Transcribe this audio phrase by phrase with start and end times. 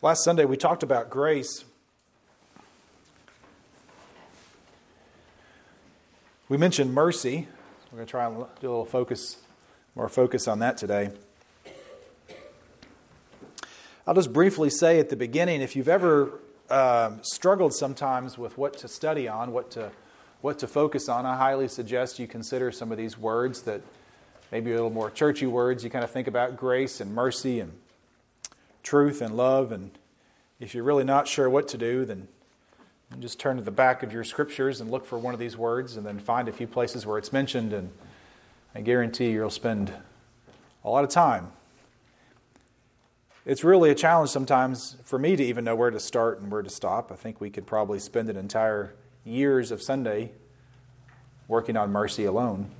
[0.00, 1.64] Last Sunday we talked about grace.
[6.48, 7.48] We mentioned mercy.
[7.90, 9.38] We're going to try and do a little focus,
[9.96, 11.10] more focus on that today.
[14.06, 16.30] I'll just briefly say at the beginning if you've ever
[16.70, 19.90] um, struggled sometimes with what to study on, what to,
[20.42, 23.80] what to focus on, I highly suggest you consider some of these words that
[24.52, 25.82] maybe a little more churchy words.
[25.82, 27.72] You kind of think about grace and mercy and
[28.88, 29.70] truth and love.
[29.70, 29.90] And
[30.58, 32.26] if you're really not sure what to do, then
[33.20, 35.98] just turn to the back of your scriptures and look for one of these words
[35.98, 37.74] and then find a few places where it's mentioned.
[37.74, 37.90] And
[38.74, 39.92] I guarantee you'll spend
[40.82, 41.52] a lot of time.
[43.44, 46.62] It's really a challenge sometimes for me to even know where to start and where
[46.62, 47.12] to stop.
[47.12, 50.32] I think we could probably spend an entire years of Sunday
[51.46, 52.70] working on mercy alone.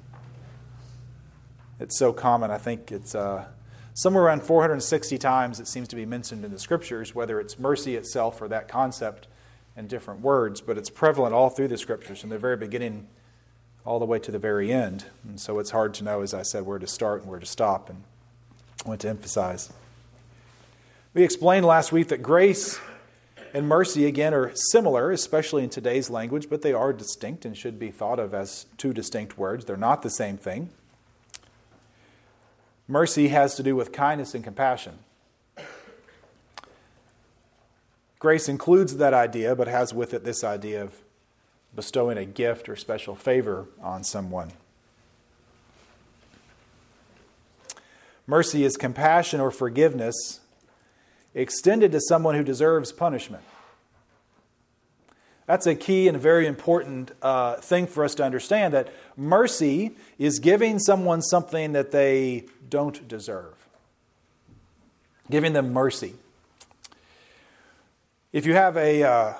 [1.78, 2.50] It's so common.
[2.50, 3.46] I think it's uh,
[3.98, 7.96] somewhere around 460 times it seems to be mentioned in the scriptures, whether it's mercy
[7.96, 9.26] itself or that concept
[9.76, 13.08] in different words, but it's prevalent all through the scriptures from the very beginning
[13.84, 15.06] all the way to the very end.
[15.24, 17.46] And so it's hard to know, as I said, where to start and where to
[17.46, 18.04] stop and
[18.84, 19.72] what to emphasize.
[21.12, 22.78] We explained last week that grace
[23.52, 27.80] and mercy, again, are similar, especially in today's language, but they are distinct and should
[27.80, 29.64] be thought of as two distinct words.
[29.64, 30.70] They're not the same thing.
[32.88, 34.98] Mercy has to do with kindness and compassion.
[38.18, 40.94] Grace includes that idea, but has with it this idea of
[41.76, 44.52] bestowing a gift or special favor on someone.
[48.26, 50.40] Mercy is compassion or forgiveness
[51.34, 53.44] extended to someone who deserves punishment.
[55.48, 59.96] That's a key and a very important uh, thing for us to understand that mercy
[60.18, 63.66] is giving someone something that they don't deserve,
[65.30, 66.16] giving them mercy.
[68.30, 69.34] If you have a uh,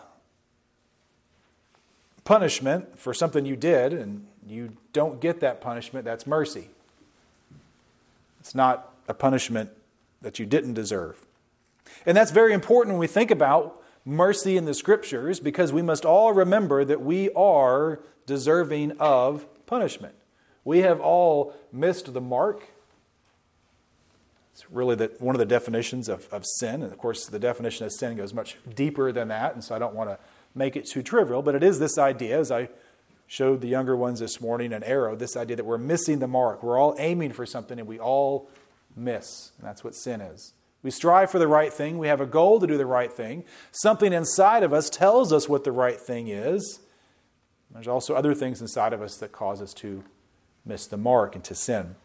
[2.25, 6.71] punishment for something you did and you don't get that punishment, that's mercy.
[8.41, 9.69] It's not a punishment
[10.23, 11.27] that you didn't deserve.
[12.07, 16.07] And that's very important when we think about mercy in the scriptures because we must
[16.07, 20.15] all remember that we are deserving of punishment.
[20.65, 22.63] We have all missed the mark.
[24.55, 26.83] It's really the, one of the definitions of, of sin.
[26.83, 29.79] And of course, the definition of sin goes much deeper than that, and so I
[29.79, 30.19] don't want to
[30.55, 32.71] make it too trivial, but it is this idea, as I
[33.27, 36.63] showed the younger ones this morning, an arrow, this idea that we're missing the mark.
[36.63, 38.49] We're all aiming for something and we all
[38.97, 39.53] miss.
[39.59, 40.55] And that's what sin is.
[40.83, 41.99] We strive for the right thing.
[41.99, 43.45] We have a goal to do the right thing.
[43.73, 46.81] Something inside of us tells us what the right thing is.
[47.73, 50.05] There's also other things inside of us that cause us to
[50.65, 51.97] miss the mark and to sin.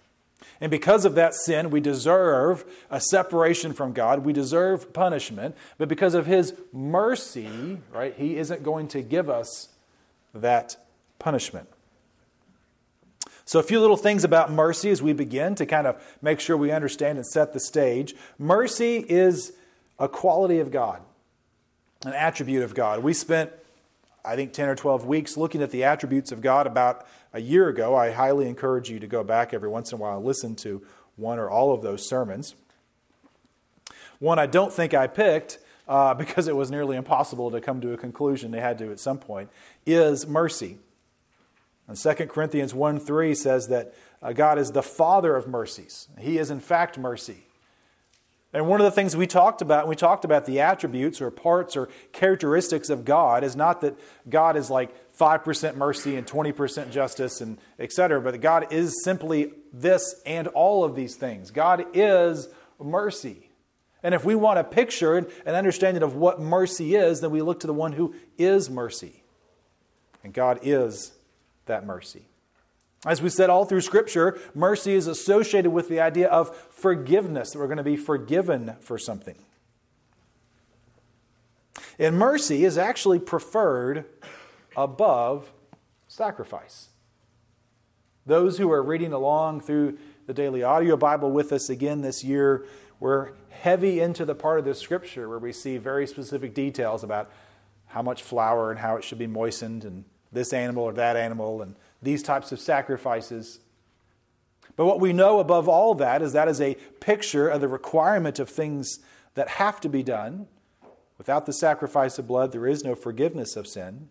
[0.59, 4.25] And because of that sin, we deserve a separation from God.
[4.25, 5.55] We deserve punishment.
[5.77, 9.69] But because of His mercy, right, He isn't going to give us
[10.33, 10.75] that
[11.19, 11.69] punishment.
[13.45, 16.55] So, a few little things about mercy as we begin to kind of make sure
[16.55, 18.15] we understand and set the stage.
[18.39, 19.53] Mercy is
[19.99, 21.01] a quality of God,
[22.05, 23.03] an attribute of God.
[23.03, 23.51] We spent,
[24.23, 27.67] I think, 10 or 12 weeks looking at the attributes of God about a year
[27.67, 27.95] ago.
[27.95, 30.81] I highly encourage you to go back every once in a while and listen to
[31.15, 32.55] one or all of those sermons.
[34.19, 37.91] One I don't think I picked uh, because it was nearly impossible to come to
[37.91, 39.49] a conclusion, they had to at some point,
[39.85, 40.77] is mercy.
[41.87, 46.07] And 2 Corinthians 1 3 says that uh, God is the Father of mercies.
[46.19, 47.47] He is, in fact, mercy.
[48.53, 51.75] And one of the things we talked about, we talked about the attributes or parts
[51.75, 53.97] or characteristics of God, is not that
[54.29, 60.21] God is like 5% mercy and 20% justice and etc., but God is simply this
[60.25, 61.49] and all of these things.
[61.49, 62.47] God is
[62.79, 63.49] mercy.
[64.03, 67.41] And if we want a picture and an understanding of what mercy is, then we
[67.41, 69.23] look to the one who is mercy.
[70.23, 71.13] And God is
[71.65, 72.23] that mercy.
[73.05, 77.59] As we said all through Scripture, mercy is associated with the idea of forgiveness, that
[77.59, 79.35] we're going to be forgiven for something.
[81.99, 84.05] And mercy is actually preferred
[84.77, 85.51] above
[86.07, 86.89] sacrifice.
[88.25, 92.65] Those who are reading along through the daily audio Bible with us again this year,
[93.01, 97.29] we're heavy into the part of the Scripture where we see very specific details about
[97.87, 101.61] how much flour and how it should be moistened and this animal or that animal
[101.61, 103.59] and these types of sacrifices.
[104.75, 108.39] But what we know above all that is that is a picture of the requirement
[108.39, 108.99] of things
[109.35, 110.47] that have to be done.
[111.17, 114.09] Without the sacrifice of blood, there is no forgiveness of sin.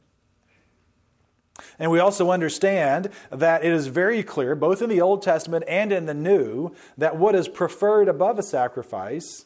[1.78, 5.92] And we also understand that it is very clear, both in the Old Testament and
[5.92, 9.44] in the New, that what is preferred above a sacrifice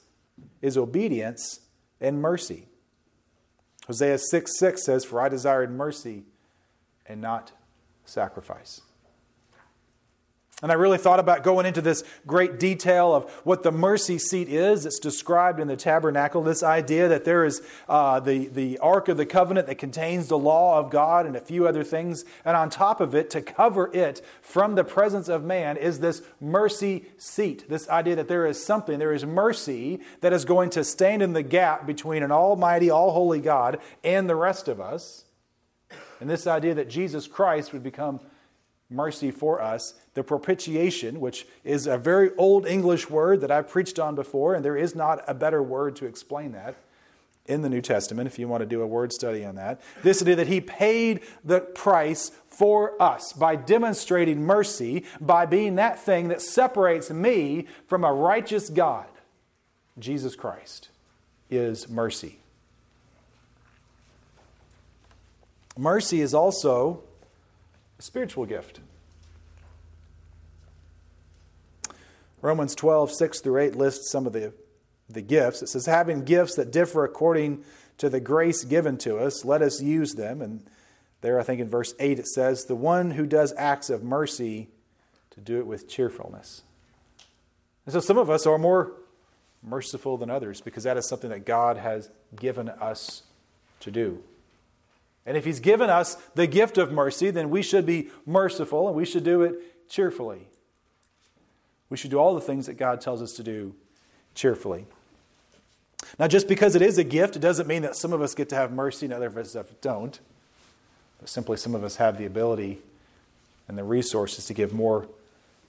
[0.63, 1.61] is obedience
[2.01, 2.69] and mercy.
[3.87, 6.25] Hosea 6 6 says, For I desired mercy
[7.09, 7.53] and not
[8.05, 8.83] sacrifice.
[10.63, 14.49] And I really thought about going into this great detail of what the mercy seat
[14.49, 14.87] is.
[14.87, 16.43] It's described in the tabernacle.
[16.43, 17.61] This idea that there is
[17.91, 21.43] uh, the, the Ark of the Covenant that contains the law of God and a
[21.43, 22.25] few other things.
[22.43, 26.23] And on top of it, to cover it from the presence of man, is this
[26.41, 27.69] mercy seat.
[27.69, 31.35] This idea that there is something, there is mercy that is going to stand in
[31.35, 35.26] the gap between an almighty, all holy God and the rest of us.
[36.21, 38.21] And this idea that Jesus Christ would become
[38.89, 43.99] mercy for us, the propitiation, which is a very old English word that I've preached
[43.99, 46.77] on before, and there is not a better word to explain that
[47.47, 49.81] in the New Testament if you want to do a word study on that.
[50.03, 55.99] This idea that he paid the price for us by demonstrating mercy, by being that
[55.99, 59.07] thing that separates me from a righteous God.
[59.99, 60.91] Jesus Christ
[61.51, 62.39] is mercy.
[65.77, 67.03] Mercy is also
[67.99, 68.81] a spiritual gift.
[72.41, 74.53] Romans 12, 6 through 8 lists some of the,
[75.09, 75.63] the gifts.
[75.63, 77.65] It says, Having gifts that differ according
[77.99, 80.41] to the grace given to us, let us use them.
[80.41, 80.63] And
[81.23, 84.69] there, I think in verse 8, it says, The one who does acts of mercy
[85.31, 86.63] to do it with cheerfulness.
[87.85, 88.93] And so some of us are more
[89.63, 93.23] merciful than others because that is something that God has given us
[93.81, 94.23] to do.
[95.27, 98.97] And if He's given us the gift of mercy, then we should be merciful and
[98.97, 100.47] we should do it cheerfully.
[101.91, 103.75] We should do all the things that God tells us to do
[104.35, 104.87] cheerfully.
[106.19, 108.49] Now, just because it is a gift, it doesn't mean that some of us get
[108.51, 110.19] to have mercy and other of us don't.
[111.19, 112.79] But simply, some of us have the ability
[113.69, 115.09] and the resources to give more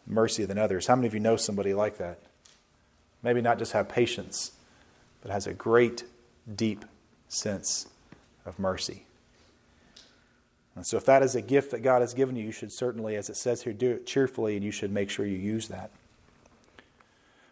[0.06, 0.88] mercy than others.
[0.88, 2.20] How many of you know somebody like that?
[3.24, 4.52] Maybe not just have patience,
[5.22, 6.04] but has a great,
[6.54, 6.86] deep
[7.28, 7.88] sense
[8.46, 9.07] of mercy.
[10.78, 13.16] And so, if that is a gift that God has given you, you should certainly,
[13.16, 15.90] as it says here, do it cheerfully and you should make sure you use that.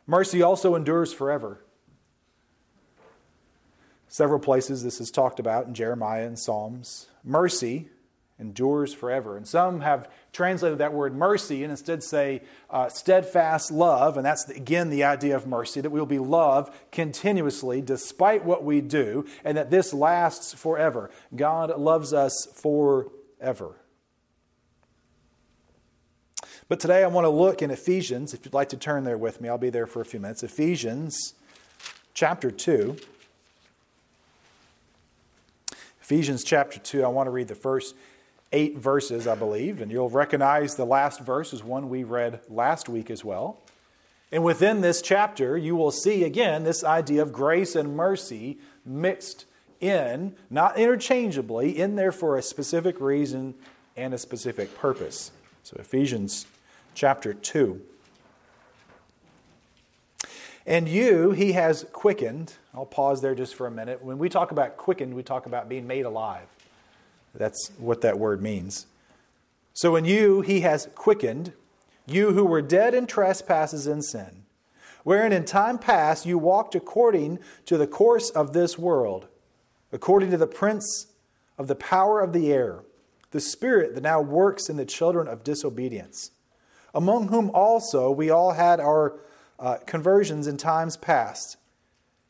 [0.06, 1.60] Mercy also endures forever.
[4.08, 7.08] Several places this is talked about in Jeremiah and Psalms.
[7.24, 7.90] Mercy
[8.40, 9.38] endures forever.
[9.38, 14.18] And some have translated that word mercy and instead say uh, steadfast love.
[14.18, 18.64] And that's, again, the idea of mercy that we will be loved continuously despite what
[18.64, 21.10] we do, and that this lasts forever.
[21.36, 23.76] God loves us forever.
[26.68, 28.34] But today I want to look in Ephesians.
[28.34, 30.44] If you'd like to turn there with me, I'll be there for a few minutes.
[30.44, 31.36] Ephesians
[32.14, 32.98] chapter 2.
[36.02, 37.96] Ephesians chapter 2, I want to read the first
[38.52, 42.88] eight verses, I believe, and you'll recognize the last verse is one we read last
[42.88, 43.60] week as well.
[44.32, 49.46] And within this chapter, you will see again this idea of grace and mercy mixed
[49.80, 53.56] in, not interchangeably, in there for a specific reason
[53.96, 55.32] and a specific purpose.
[55.64, 56.48] So, Ephesians
[56.94, 57.82] chapter 2.
[60.66, 62.54] And you, he has quickened.
[62.74, 64.04] I'll pause there just for a minute.
[64.04, 66.48] When we talk about quickened, we talk about being made alive.
[67.38, 68.88] That's what that word means.
[69.74, 71.54] So in you he has quickened,
[72.08, 74.44] you who were dead in trespasses and sin,
[75.04, 79.28] wherein in time past you walked according to the course of this world,
[79.92, 81.08] according to the prince
[81.58, 82.84] of the power of the air,
[83.32, 86.32] the spirit that now works in the children of disobedience,
[86.94, 89.20] among whom also we all had our
[89.60, 91.58] uh, conversions in times past,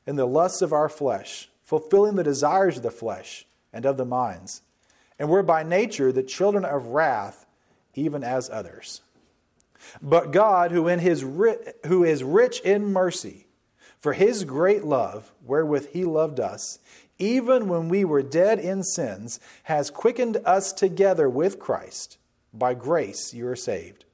[0.08, 4.06] in the lusts of our flesh, fulfilling the desires of the flesh and of the
[4.06, 4.62] minds
[5.20, 7.46] and we're by nature the children of wrath,
[7.94, 9.02] even as others.
[10.02, 13.48] But God, who, in his ri- who is rich in mercy,
[14.00, 16.80] for his great love, wherewith he loved us,
[17.18, 22.18] even when we were dead in sins, has quickened us together with Christ.
[22.54, 24.06] By grace you are saved.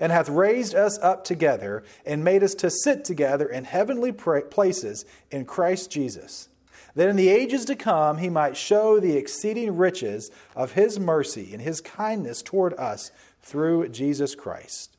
[0.00, 5.04] And hath raised us up together, and made us to sit together in heavenly places
[5.30, 6.48] in Christ Jesus
[6.96, 11.50] that in the ages to come he might show the exceeding riches of his mercy
[11.52, 13.12] and his kindness toward us
[13.42, 14.96] through Jesus Christ.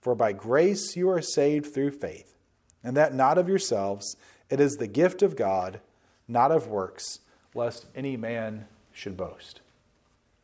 [0.00, 2.38] For by grace you are saved through faith,
[2.82, 4.16] and that not of yourselves,
[4.48, 5.80] it is the gift of God,
[6.26, 7.20] not of works,
[7.54, 9.60] lest any man should boast.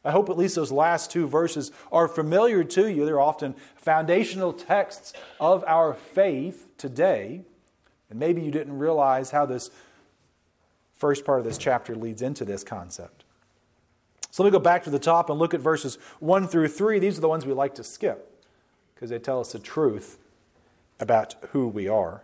[0.04, 3.04] I hope at least those last two verses are familiar to you.
[3.04, 7.42] They're often foundational texts of our faith today.
[8.08, 9.68] And maybe you didn't realize how this
[10.96, 13.24] first part of this chapter leads into this concept.
[14.30, 16.98] So let me go back to the top and look at verses 1 through 3.
[16.98, 18.44] These are the ones we like to skip
[18.94, 20.18] because they tell us the truth
[21.00, 22.22] about who we are.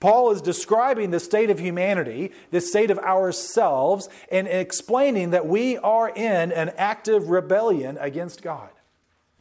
[0.00, 5.78] Paul is describing the state of humanity, the state of ourselves, and explaining that we
[5.78, 8.70] are in an active rebellion against God.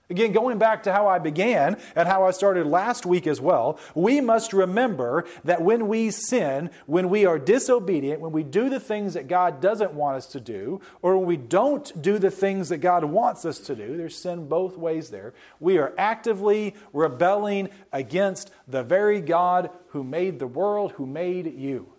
[0.08, 3.80] Again, going back to how I began and how I started last week as well,
[3.96, 8.80] we must remember that when we sin, when we are disobedient, when we do the
[8.80, 12.70] things that God doesn't want us to do, or when we don't do the things
[12.70, 15.34] that God wants us to do, there's sin both ways there.
[15.60, 21.92] We are actively rebelling against the very God who made the world, who made you.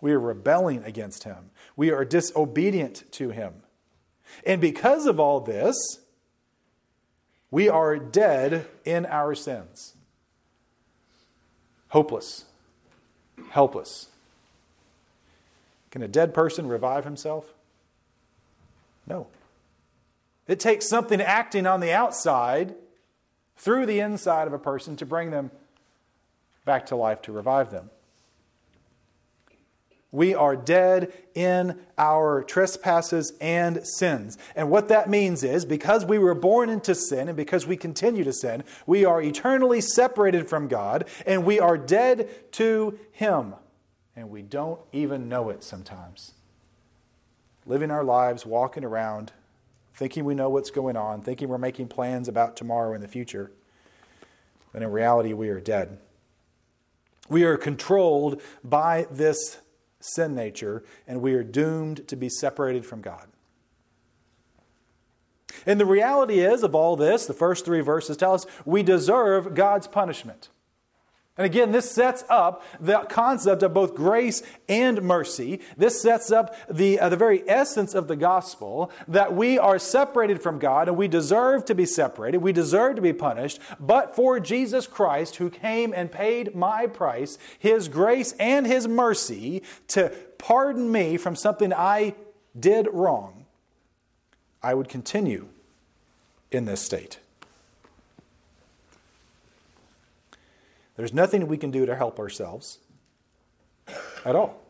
[0.00, 3.64] We are rebelling against Him, we are disobedient to Him.
[4.44, 5.76] And because of all this,
[7.50, 9.94] we are dead in our sins.
[11.88, 12.44] Hopeless,
[13.50, 14.08] helpless.
[15.90, 17.54] Can a dead person revive himself?
[19.06, 19.26] No.
[20.46, 22.74] It takes something acting on the outside
[23.56, 25.50] through the inside of a person to bring them
[26.64, 27.90] back to life, to revive them.
[30.10, 34.38] We are dead in our trespasses and sins.
[34.56, 38.24] And what that means is because we were born into sin and because we continue
[38.24, 43.54] to sin, we are eternally separated from God and we are dead to Him.
[44.16, 46.32] And we don't even know it sometimes.
[47.66, 49.32] Living our lives, walking around,
[49.94, 53.52] thinking we know what's going on, thinking we're making plans about tomorrow and the future.
[54.72, 55.98] But in reality, we are dead.
[57.28, 59.58] We are controlled by this
[60.00, 63.26] sin nature, and we are doomed to be separated from God.
[65.66, 69.54] And the reality is of all this, the first three verses tell us we deserve
[69.54, 70.50] God's punishment.
[71.38, 75.60] And again, this sets up the concept of both grace and mercy.
[75.76, 80.42] This sets up the, uh, the very essence of the gospel that we are separated
[80.42, 82.38] from God and we deserve to be separated.
[82.38, 83.60] We deserve to be punished.
[83.78, 89.62] But for Jesus Christ, who came and paid my price, his grace and his mercy
[89.88, 92.16] to pardon me from something I
[92.58, 93.46] did wrong,
[94.60, 95.46] I would continue
[96.50, 97.20] in this state.
[100.98, 102.80] There's nothing we can do to help ourselves
[104.24, 104.60] at all.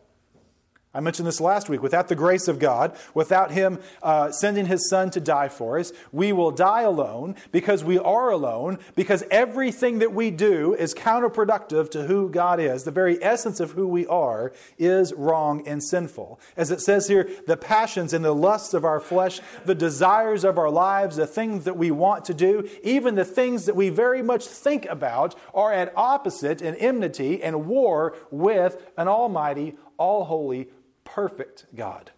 [0.95, 1.83] I mentioned this last week.
[1.83, 5.93] Without the grace of God, without Him uh, sending His Son to die for us,
[6.13, 11.91] we will die alone because we are alone, because everything that we do is counterproductive
[11.91, 12.85] to who God is.
[12.85, 16.41] The very essence of who we are is wrong and sinful.
[16.57, 20.57] As it says here, the passions and the lusts of our flesh, the desires of
[20.57, 24.23] our lives, the things that we want to do, even the things that we very
[24.23, 30.69] much think about, are at opposite and enmity and war with an almighty, all holy,
[31.15, 32.11] perfect God.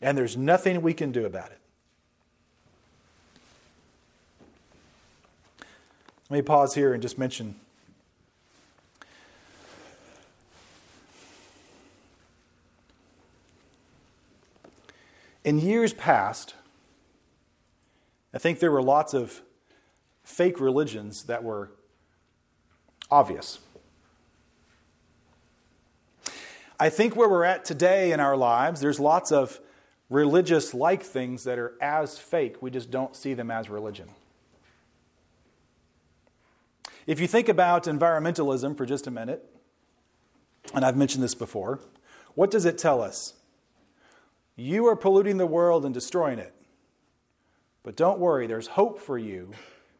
[0.00, 1.60] And there's nothing we can do about it.
[6.30, 7.56] Let me pause here and just mention
[15.44, 16.54] in years past,
[18.32, 19.42] I think there were lots of
[20.24, 21.70] fake religions that were
[23.10, 23.60] obvious.
[26.78, 29.60] I think where we're at today in our lives, there's lots of
[30.10, 32.60] religious like things that are as fake.
[32.60, 34.08] We just don't see them as religion.
[37.06, 39.44] If you think about environmentalism for just a minute,
[40.74, 41.80] and I've mentioned this before,
[42.34, 43.34] what does it tell us?
[44.56, 46.54] You are polluting the world and destroying it.
[47.82, 49.52] But don't worry, there's hope for you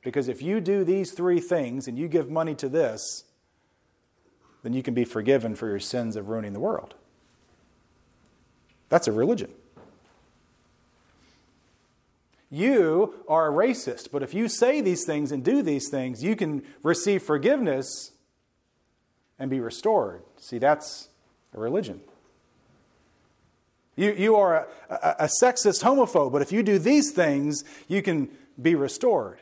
[0.02, 3.24] because if you do these three things and you give money to this,
[4.64, 6.94] then you can be forgiven for your sins of ruining the world.
[8.88, 9.52] That's a religion.
[12.50, 16.35] You are a racist, but if you say these things and do these things, you
[16.35, 18.12] can receive forgiveness
[19.38, 20.23] and be restored.
[20.38, 21.09] See, that's
[21.52, 22.00] a religion.
[23.97, 28.02] You, you are a, a, a sexist homophobe, but if you do these things, you
[28.02, 28.30] can
[28.61, 29.40] be restored.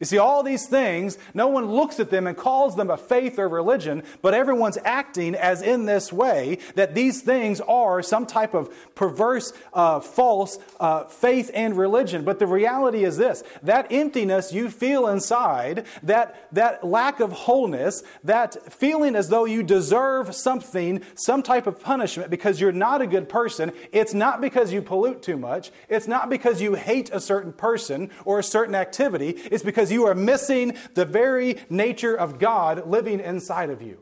[0.00, 3.38] You see, all these things, no one looks at them and calls them a faith
[3.38, 8.54] or religion, but everyone's acting as in this way that these things are some type
[8.54, 12.24] of perverse, uh, false uh, faith and religion.
[12.24, 18.02] But the reality is this that emptiness you feel inside, that, that lack of wholeness,
[18.24, 23.06] that feeling as though you deserve something, some type of punishment because you're not a
[23.06, 27.20] good person, it's not because you pollute too much, it's not because you hate a
[27.20, 32.14] certain person or a certain activity, it's because because you are missing the very nature
[32.14, 33.98] of God living inside of you.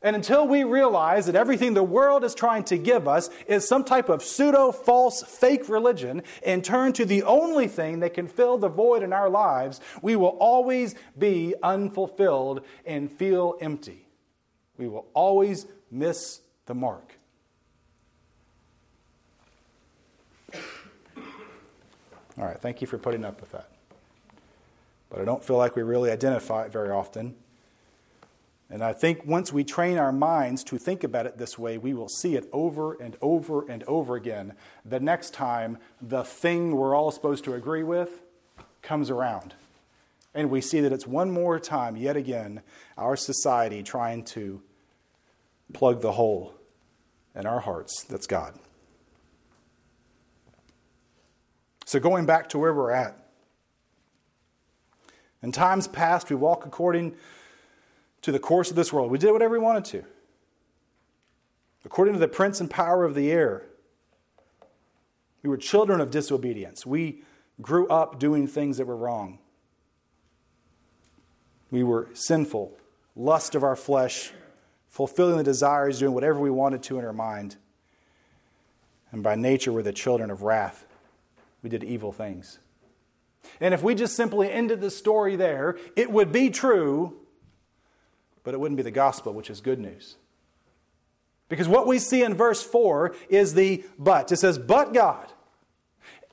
[0.00, 3.82] And until we realize that everything the world is trying to give us is some
[3.82, 8.58] type of pseudo, false, fake religion and turn to the only thing that can fill
[8.58, 14.06] the void in our lives, we will always be unfulfilled and feel empty.
[14.76, 17.14] We will always miss the mark.
[22.38, 23.77] All right, thank you for putting up with that.
[25.10, 27.34] But I don't feel like we really identify it very often.
[28.70, 31.94] And I think once we train our minds to think about it this way, we
[31.94, 34.52] will see it over and over and over again.
[34.84, 38.20] The next time the thing we're all supposed to agree with
[38.82, 39.54] comes around.
[40.34, 42.60] And we see that it's one more time, yet again,
[42.98, 44.60] our society trying to
[45.72, 46.54] plug the hole
[47.34, 48.54] in our hearts that's God.
[51.86, 53.27] So, going back to where we're at,
[55.42, 57.14] in times past, we walk according
[58.22, 59.10] to the course of this world.
[59.10, 60.04] We did whatever we wanted to.
[61.84, 63.64] According to the prince and power of the air,
[65.42, 66.84] we were children of disobedience.
[66.84, 67.22] We
[67.62, 69.38] grew up doing things that were wrong.
[71.70, 72.76] We were sinful,
[73.14, 74.32] lust of our flesh,
[74.88, 77.56] fulfilling the desires, doing whatever we wanted to in our mind.
[79.12, 80.84] And by nature, we're the children of wrath.
[81.62, 82.58] We did evil things.
[83.60, 87.18] And if we just simply ended the story there, it would be true
[88.48, 90.16] but it wouldn't be the gospel, which is good news.
[91.50, 94.32] Because what we see in verse 4 is the but.
[94.32, 95.30] It says, But God.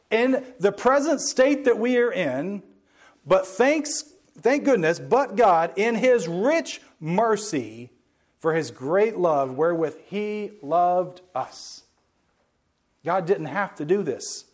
[0.09, 2.63] In the present state that we are in,
[3.25, 7.91] but thanks, thank goodness, but God, in His rich mercy,
[8.39, 11.83] for His great love wherewith He loved us.
[13.03, 14.45] God didn't have to do this,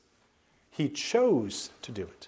[0.72, 2.28] He chose to do it.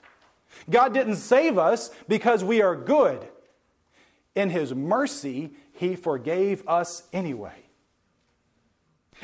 [0.70, 3.28] God didn't save us because we are good.
[4.36, 7.64] In His mercy, He forgave us anyway.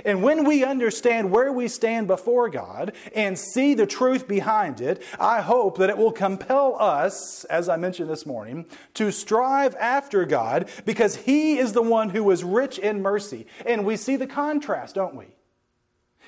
[0.05, 5.03] And when we understand where we stand before God and see the truth behind it,
[5.19, 10.25] I hope that it will compel us, as I mentioned this morning, to strive after
[10.25, 13.47] God because He is the one who is rich in mercy.
[13.65, 15.25] And we see the contrast, don't we?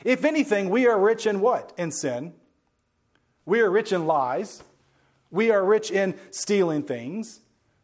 [0.04, 1.74] If anything, we are rich in what?
[1.78, 2.34] In sin.
[3.45, 4.63] We are rich in lies.
[5.32, 7.39] We are rich in stealing things.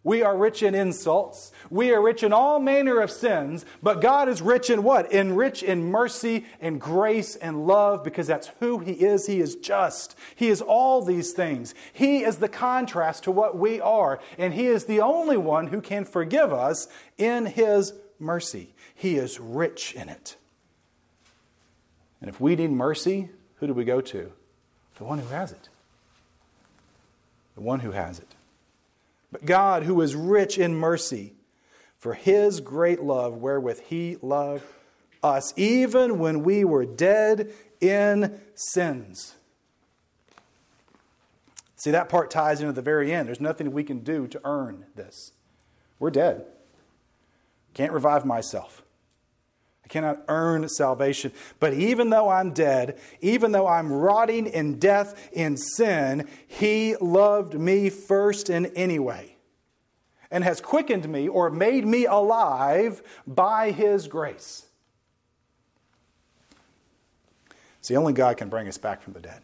[0.07, 1.51] We are rich in insults.
[1.69, 3.65] We are rich in all manner of sins.
[3.83, 5.11] But God is rich in what?
[5.11, 9.27] In rich in mercy and grace and love because that's who He is.
[9.27, 10.15] He is just.
[10.33, 11.75] He is all these things.
[11.91, 14.21] He is the contrast to what we are.
[14.37, 18.73] And He is the only one who can forgive us in His mercy.
[18.95, 20.37] He is rich in it.
[22.21, 24.31] And if we need mercy, who do we go to?
[24.97, 25.67] The one who has it.
[27.57, 28.35] The one who has it.
[29.31, 31.33] But God, who is rich in mercy,
[31.97, 34.63] for his great love wherewith he loved
[35.23, 39.33] us, even when we were dead in sins.
[41.77, 43.27] See, that part ties into the very end.
[43.27, 45.31] There's nothing we can do to earn this.
[45.97, 46.45] We're dead.
[47.73, 48.83] Can't revive myself.
[49.87, 51.31] I cannot earn salvation.
[51.61, 57.53] But even though I'm dead, even though I'm rotting in death in sin, He loved
[57.53, 59.37] me first in any way
[60.29, 64.65] and has quickened me or made me alive by His grace.
[67.79, 69.41] See, only God can bring us back from the dead.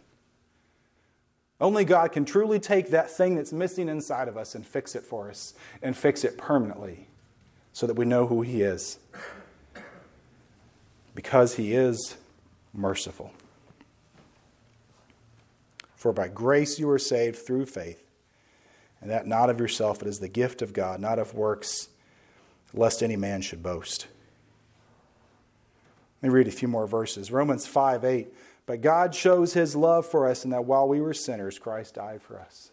[1.61, 5.05] Only God can truly take that thing that's missing inside of us and fix it
[5.05, 7.07] for us and fix it permanently
[7.71, 8.99] so that we know who He is
[11.15, 12.17] because he is
[12.73, 13.31] merciful.
[15.95, 18.03] For by grace you are saved through faith,
[18.99, 21.89] and that not of yourself, it is the gift of God, not of works,
[22.73, 24.07] lest any man should boast.
[26.21, 27.31] Let me read a few more verses.
[27.31, 28.33] Romans 5 8.
[28.65, 32.21] But God shows his love for us in that while we were sinners, Christ died
[32.21, 32.71] for us.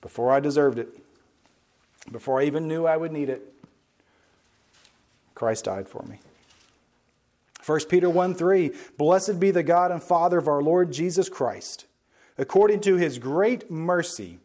[0.00, 0.88] Before I deserved it,
[2.10, 3.42] before I even knew I would need it,
[5.34, 6.18] Christ died for me.
[7.64, 11.86] 1 Peter 1 3 Blessed be the God and Father of our Lord Jesus Christ.
[12.38, 14.38] According to his great mercy,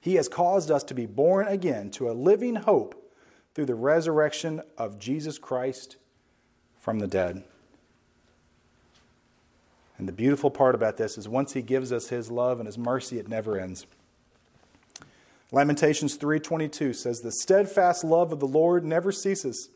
[0.00, 3.12] he has caused us to be born again to a living hope
[3.54, 5.96] through the resurrection of Jesus Christ
[6.78, 7.44] from the dead.
[9.98, 12.78] And the beautiful part about this is once he gives us his love and his
[12.78, 13.86] mercy, it never ends.
[15.52, 19.68] Lamentations 3:22 says the steadfast love of the Lord never ceases.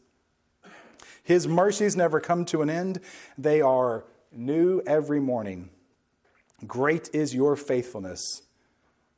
[1.27, 3.01] His mercies never come to an end,
[3.37, 5.71] they are new every morning.
[6.69, 8.43] Great is your faithfulness.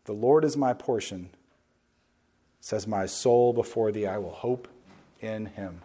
[0.07, 1.29] The Lord is my portion.
[2.62, 4.68] Says my soul before thee, I will hope
[5.21, 5.83] in Him.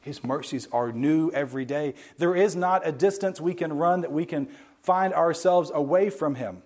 [0.00, 1.92] His mercies are new every day.
[2.16, 4.48] There is not a distance we can run that we can
[4.80, 6.62] find ourselves away from Him.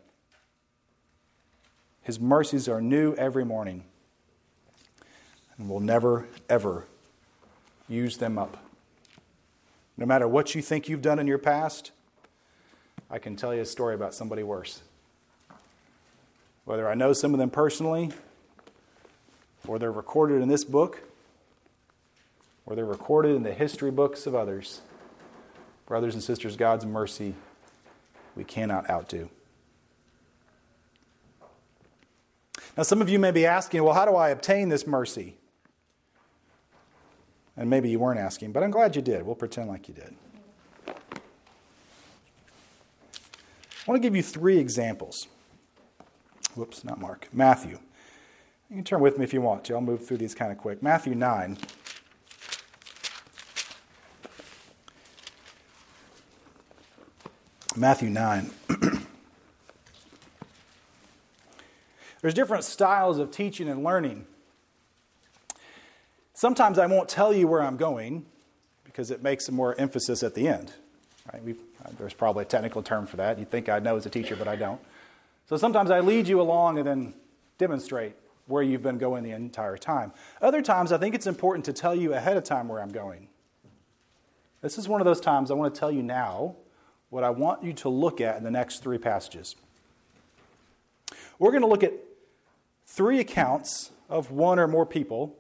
[2.03, 3.83] His mercies are new every morning.
[5.57, 6.87] And we'll never, ever
[7.89, 8.57] use them up.
[9.99, 11.91] No matter what you think you've done in your past,
[13.11, 14.83] I can tell you a story about somebody worse.
[16.65, 18.13] Whether I know some of them personally,
[19.67, 21.03] or they're recorded in this book,
[22.65, 24.83] or they're recorded in the history books of others.
[25.85, 27.35] Brothers and sisters, God's mercy
[28.37, 29.31] we cannot outdo.
[32.77, 35.35] Now, some of you may be asking, well, how do I obtain this mercy?
[37.59, 39.27] And maybe you weren't asking, but I'm glad you did.
[39.27, 40.15] We'll pretend like you did.
[40.87, 40.93] I
[43.85, 45.27] want to give you three examples.
[46.55, 47.29] Whoops, not Mark.
[47.33, 47.81] Matthew.
[48.71, 49.75] You can turn with me if you want to.
[49.75, 50.85] I'll move through these kind of quick.
[50.85, 51.59] Matthew 9.
[57.75, 58.51] Matthew 9.
[62.21, 64.27] There's different styles of teaching and learning.
[66.39, 68.25] Sometimes I won't tell you where I'm going
[68.85, 70.73] because it makes more emphasis at the end.
[71.33, 71.43] Right?
[71.85, 73.41] Uh, there's probably a technical term for that.
[73.41, 74.81] You'd think I know as a teacher, but I don't.
[75.49, 77.15] So sometimes I lead you along and then
[77.59, 78.15] demonstrate
[78.47, 80.13] where you've been going the entire time.
[80.41, 83.27] Other times, I think it's important to tell you ahead of time where I'm going.
[84.61, 86.55] This is one of those times I want to tell you now
[87.11, 89.57] what I want you to look at in the next three passages.
[91.41, 91.95] We're going to look at
[92.87, 95.35] three accounts of one or more people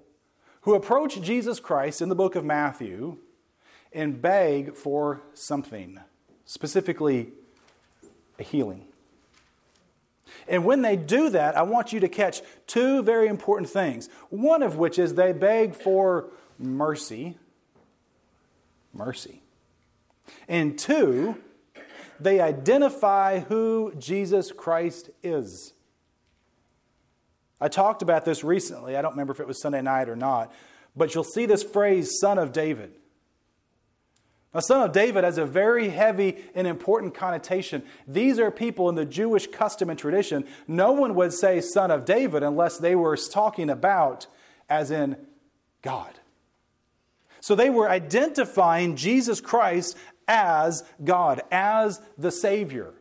[0.62, 3.18] who approach Jesus Christ in the book of Matthew
[3.92, 5.98] and beg for something,
[6.44, 7.32] specifically
[8.38, 8.86] a healing.
[10.46, 14.08] And when they do that, I want you to catch two very important things.
[14.30, 17.38] One of which is they beg for mercy.
[18.92, 19.42] Mercy.
[20.48, 21.36] And two,
[22.20, 25.72] they identify who Jesus Christ is.
[27.60, 28.96] I talked about this recently.
[28.96, 30.52] I don't remember if it was Sunday night or not,
[30.96, 32.92] but you'll see this phrase, son of David.
[34.54, 37.82] A son of David has a very heavy and important connotation.
[38.06, 40.46] These are people in the Jewish custom and tradition.
[40.66, 44.26] No one would say son of David unless they were talking about,
[44.68, 45.16] as in
[45.82, 46.18] God.
[47.40, 52.94] So they were identifying Jesus Christ as God, as the Savior.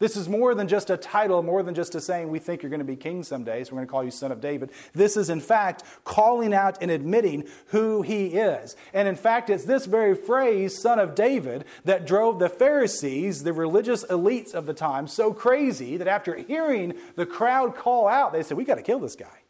[0.00, 2.70] This is more than just a title, more than just a saying, we think you're
[2.70, 4.70] going to be king someday, so we're going to call you son of David.
[4.92, 8.74] This is, in fact, calling out and admitting who he is.
[8.92, 13.52] And in fact, it's this very phrase, son of David, that drove the Pharisees, the
[13.52, 18.42] religious elites of the time, so crazy that after hearing the crowd call out, they
[18.42, 19.42] said, we got to kill this guy.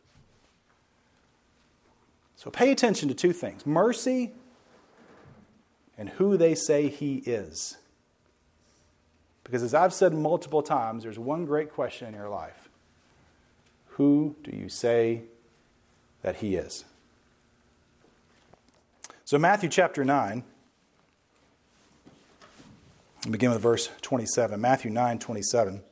[2.37, 4.33] So pay attention to two things mercy
[5.97, 7.79] and who they say he is.
[9.45, 12.69] Because as I've said multiple times, there's one great question in your life
[13.89, 15.23] Who do you say
[16.23, 16.85] that He is?
[19.27, 20.45] So, Matthew chapter 9,
[23.25, 24.61] I'll begin with verse 27.
[24.61, 25.83] Matthew 9 27.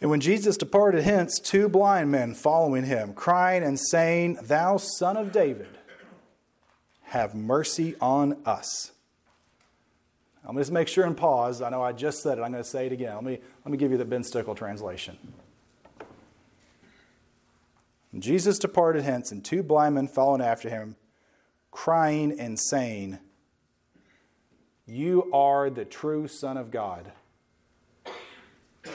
[0.00, 5.16] And when Jesus departed hence, two blind men following him, crying and saying, Thou son
[5.16, 5.78] of David,
[7.04, 8.92] have mercy on us.
[10.50, 11.62] I'm going to make sure and pause.
[11.62, 12.40] I know I just said it.
[12.40, 13.14] I'm going to say it again.
[13.14, 15.16] Let me, let me give you the Ben Stickle translation.
[18.18, 20.96] Jesus departed hence, and two blind men followed after him,
[21.70, 23.20] crying and saying,
[24.86, 27.12] You are the true Son of God.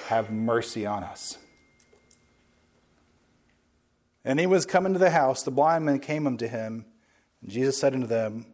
[0.07, 1.37] Have mercy on us.
[4.25, 5.41] And he was coming to the house.
[5.41, 6.83] The blind men came unto him.
[7.41, 8.45] And Jesus said unto them,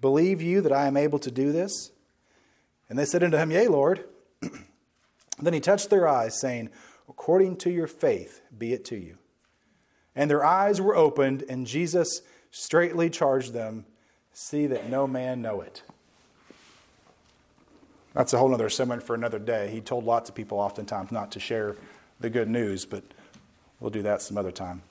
[0.00, 1.90] Believe you that I am able to do this?
[2.88, 4.04] And they said unto him, Yea, Lord.
[5.38, 6.70] then he touched their eyes, saying,
[7.08, 9.18] According to your faith be it to you.
[10.14, 13.84] And their eyes were opened, and Jesus straightly charged them,
[14.32, 15.82] See that no man know it.
[18.12, 19.68] That's a whole other sermon for another day.
[19.68, 21.76] He told lots of people oftentimes not to share
[22.18, 23.02] the good news, but
[23.78, 24.82] we'll do that some other time.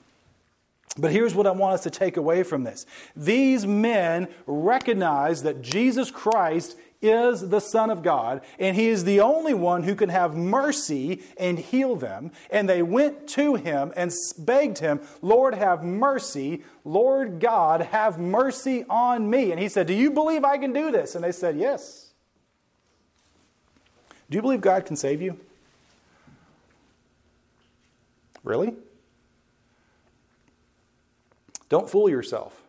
[0.98, 2.86] But here's what I want us to take away from this.
[3.14, 9.20] These men recognize that Jesus Christ is the Son of God, and He is the
[9.20, 12.32] only one who can have mercy and heal them.
[12.50, 16.62] And they went to Him and begged Him, Lord, have mercy.
[16.84, 19.50] Lord God, have mercy on me.
[19.50, 21.14] And He said, Do you believe I can do this?
[21.14, 22.12] And they said, Yes.
[24.28, 25.38] Do you believe God can save you?
[28.42, 28.74] Really?
[31.68, 32.62] Don't fool yourself.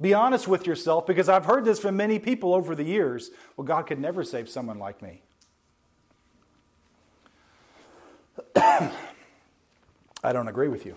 [0.00, 3.30] Be honest with yourself because I've heard this from many people over the years.
[3.56, 5.22] Well, God could never save someone like me.
[8.56, 10.96] I don't agree with you.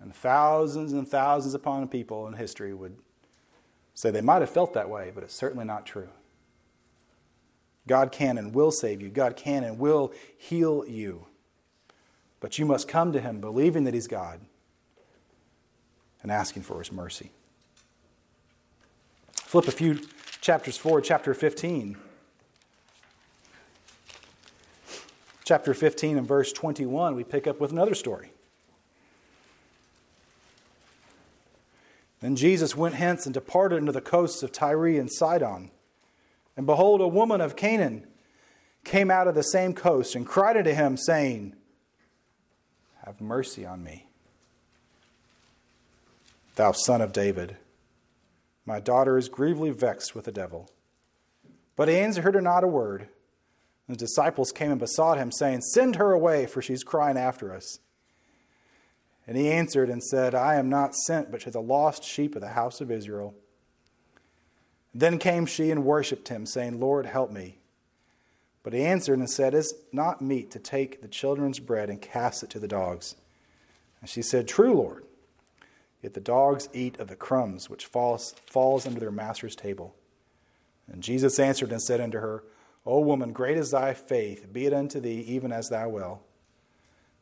[0.00, 2.96] And thousands and thousands upon people in history would
[3.94, 6.08] say they might have felt that way, but it's certainly not true.
[7.86, 9.10] God can and will save you.
[9.10, 11.26] God can and will heal you.
[12.40, 14.40] But you must come to Him believing that He's God
[16.22, 17.30] and asking for his mercy.
[19.34, 20.00] Flip a few
[20.40, 21.96] chapters forward, chapter 15.
[25.44, 28.32] Chapter 15 and verse 21, we pick up with another story.
[32.20, 35.72] Then Jesus went hence and departed into the coasts of Tyre and Sidon.
[36.56, 38.06] And behold, a woman of Canaan
[38.84, 41.56] came out of the same coast and cried unto him, saying,
[43.04, 44.06] Have mercy on me
[46.54, 47.56] Thou son of David,
[48.64, 50.70] my daughter is grievously vexed with the devil.
[51.74, 53.08] But he answered her not a word.
[53.88, 57.52] And the disciples came and besought him, saying, Send her away, for she's crying after
[57.52, 57.78] us.
[59.26, 62.40] And he answered and said, I am not sent but to the lost sheep of
[62.40, 63.34] the house of Israel.
[64.94, 67.58] Then came she and worshipped him, saying, Lord, help me.
[68.62, 72.42] But he answered and said, It's not meet to take the children's bread and cast
[72.42, 73.16] it to the dogs.
[74.00, 75.04] And she said, True, Lord.
[76.02, 79.94] Yet the dogs eat of the crumbs which falls, falls under their master's table.
[80.90, 82.42] And Jesus answered and said unto her,
[82.84, 86.20] O woman, great is thy faith, be it unto thee even as thou wilt.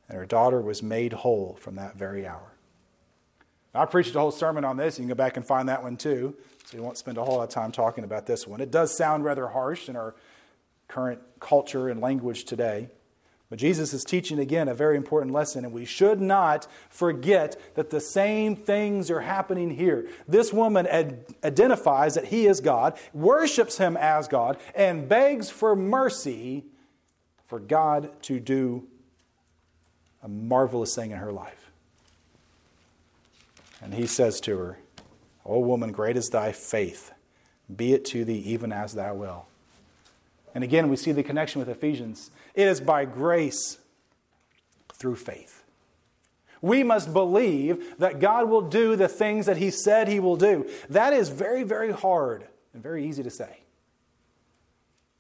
[0.09, 2.55] And her daughter was made whole from that very hour.
[3.75, 4.99] Now, I preached a whole sermon on this.
[4.99, 6.35] You can go back and find that one too.
[6.65, 8.61] So you won't spend a whole lot of time talking about this one.
[8.61, 10.15] It does sound rather harsh in our
[10.89, 12.89] current culture and language today.
[13.51, 17.91] But Jesus is teaching again a very important lesson, and we should not forget that
[17.91, 20.09] the same things are happening here.
[20.29, 25.75] This woman ad- identifies that he is God, worships him as God, and begs for
[25.75, 26.65] mercy
[27.49, 28.87] for God to do
[30.23, 31.73] a marvelous thing in her life.
[33.83, 34.79] And he says to her,
[35.45, 37.11] O woman, great is thy faith.
[37.75, 39.50] Be it to thee even as thou wilt.
[40.55, 42.31] And again, we see the connection with Ephesians.
[42.55, 43.79] It is by grace
[44.93, 45.65] through faith.
[46.63, 50.69] We must believe that God will do the things that He said He will do.
[50.89, 53.61] That is very, very hard and very easy to say.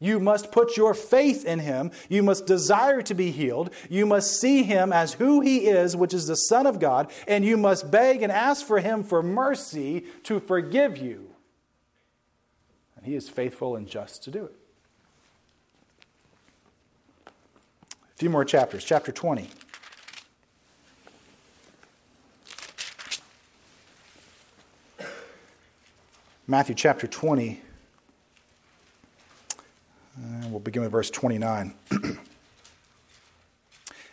[0.03, 1.93] You must put your faith in Him.
[2.09, 3.71] You must desire to be healed.
[3.89, 7.45] You must see Him as who He is, which is the Son of God, and
[7.45, 11.31] you must beg and ask for Him for mercy to forgive you.
[12.97, 14.60] And He is faithful and just to do it.
[18.21, 18.85] Few more chapters.
[18.85, 19.49] Chapter 20.
[26.47, 27.63] Matthew chapter 20.
[30.19, 31.73] Uh, we'll begin with verse 29.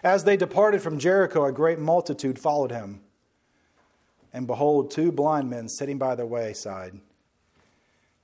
[0.06, 3.02] As they departed from Jericho, a great multitude followed him.
[4.32, 6.93] And behold, two blind men sitting by the wayside.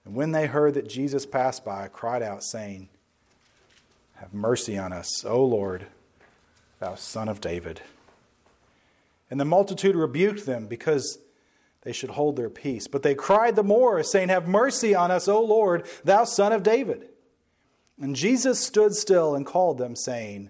[0.05, 2.87] And when they heard that Jesus passed by, cried out, saying,
[4.15, 5.87] have mercy on us, O Lord,
[6.79, 7.81] thou son of David.
[9.29, 11.17] And the multitude rebuked them because
[11.81, 12.87] they should hold their peace.
[12.87, 16.63] But they cried the more, saying, Have mercy on us, O Lord, thou son of
[16.63, 17.09] David.
[17.99, 20.49] And Jesus stood still and called them, saying,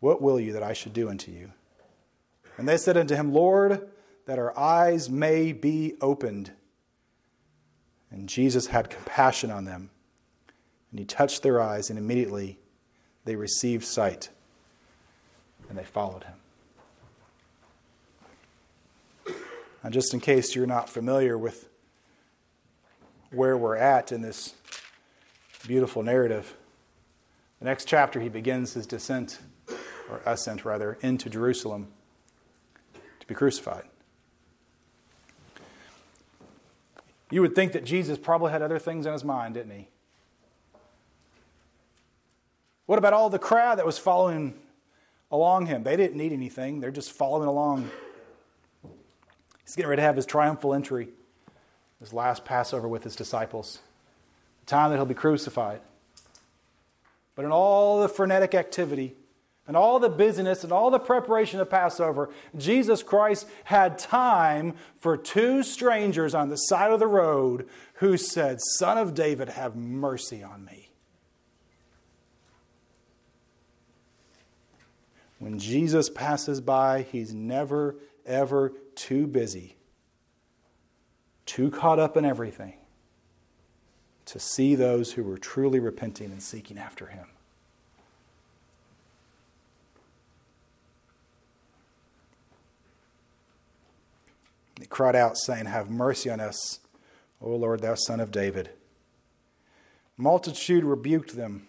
[0.00, 1.52] What will you that I should do unto you?
[2.56, 3.88] And they said unto him, Lord,
[4.26, 6.52] that our eyes may be opened.
[8.10, 9.90] And Jesus had compassion on them
[10.90, 12.58] and he touched their eyes, and immediately
[13.24, 14.30] they received sight,
[15.68, 16.34] and they followed him.
[19.82, 21.68] And just in case you're not familiar with
[23.30, 24.54] where we're at in this
[25.66, 26.56] beautiful narrative,
[27.58, 29.40] the next chapter he begins his descent,
[30.10, 31.88] or ascent rather, into Jerusalem
[33.20, 33.84] to be crucified.
[37.30, 39.88] You would think that Jesus probably had other things in his mind, didn't he?
[42.88, 44.54] What about all the crowd that was following
[45.30, 45.82] along him?
[45.82, 47.90] They didn't need anything, they're just following along.
[49.62, 51.08] He's getting ready to have his triumphal entry,
[52.00, 53.80] his last Passover with his disciples,
[54.60, 55.82] the time that he'll be crucified.
[57.34, 59.14] But in all the frenetic activity,
[59.66, 65.18] and all the busyness and all the preparation of Passover, Jesus Christ had time for
[65.18, 70.42] two strangers on the side of the road who said, Son of David, have mercy
[70.42, 70.88] on me.
[75.38, 77.96] When Jesus passes by, he's never,
[78.26, 79.76] ever too busy,
[81.46, 82.74] too caught up in everything
[84.26, 87.26] to see those who were truly repenting and seeking after him.
[94.78, 96.80] He cried out, saying, Have mercy on us,
[97.40, 98.70] O Lord, thou son of David.
[100.16, 101.67] Multitude rebuked them.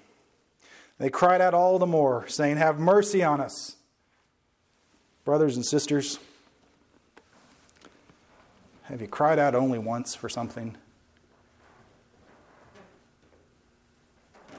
[0.99, 3.77] They cried out all the more, saying, Have mercy on us.
[5.23, 6.19] Brothers and sisters,
[8.83, 10.75] have you cried out only once for something?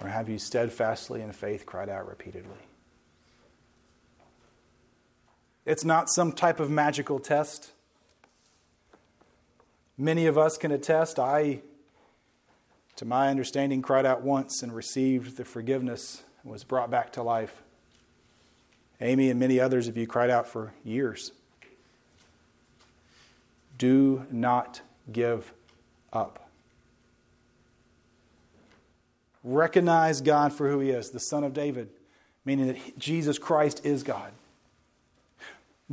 [0.03, 2.57] Or have you steadfastly in faith cried out repeatedly?
[5.67, 7.73] It's not some type of magical test.
[9.99, 11.19] Many of us can attest.
[11.19, 11.61] I,
[12.97, 17.23] to my understanding, cried out once and received the forgiveness and was brought back to
[17.23, 17.63] life.
[19.01, 21.33] Amy and many others of you cried out for years.
[23.79, 25.53] Do not give
[26.13, 26.51] up.
[29.43, 31.89] Recognize God for who He is, the Son of David,
[32.45, 34.33] meaning that Jesus Christ is God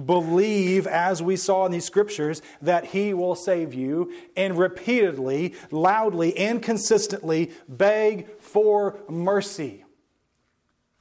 [0.06, 6.38] believe, as we saw in these scriptures, that He will save you, and repeatedly, loudly,
[6.38, 9.84] and consistently beg for mercy.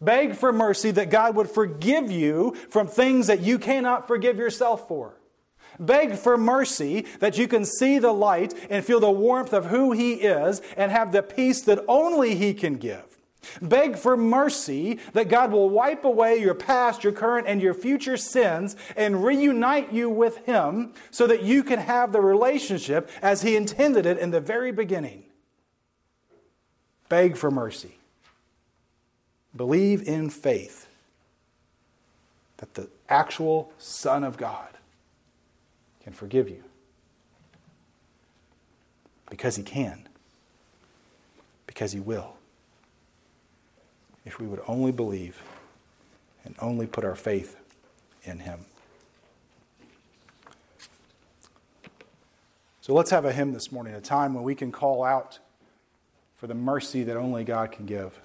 [0.00, 4.86] Beg for mercy that God would forgive you from things that you cannot forgive yourself
[4.88, 5.16] for.
[5.78, 9.92] Beg for mercy that you can see the light and feel the warmth of who
[9.92, 13.18] He is and have the peace that only He can give.
[13.62, 18.16] Beg for mercy that God will wipe away your past, your current, and your future
[18.16, 23.56] sins and reunite you with Him so that you can have the relationship as He
[23.56, 25.24] intended it in the very beginning.
[27.08, 27.98] Beg for mercy.
[29.56, 30.86] Believe in faith
[32.58, 34.68] that the actual Son of God
[36.02, 36.62] can forgive you.
[39.30, 40.08] Because He can.
[41.66, 42.36] Because He will
[44.24, 45.40] if we would only believe
[46.44, 47.56] and only put our faith
[48.24, 48.66] in Him.
[52.80, 55.38] So let's have a hymn this morning, a time when we can call out
[56.36, 58.20] for the mercy that only God can give.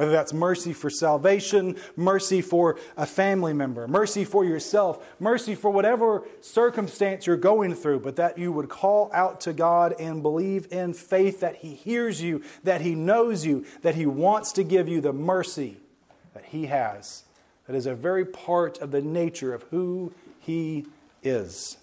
[0.00, 5.70] Whether that's mercy for salvation, mercy for a family member, mercy for yourself, mercy for
[5.70, 10.72] whatever circumstance you're going through, but that you would call out to God and believe
[10.72, 14.88] in faith that He hears you, that He knows you, that He wants to give
[14.88, 15.76] you the mercy
[16.32, 17.24] that He has.
[17.66, 20.86] That is a very part of the nature of who He
[21.22, 21.76] is.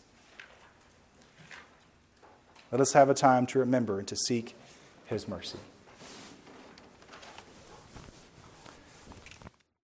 [2.71, 4.55] Let us have a time to remember and to seek
[5.05, 5.59] His mercy.